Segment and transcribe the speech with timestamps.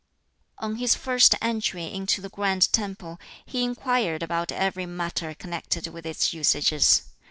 [0.57, 6.07] On his first entry into the grand temple, he inquired about every matter connected with
[6.07, 7.03] its usages.